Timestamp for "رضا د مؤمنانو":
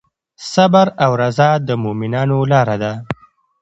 1.21-2.37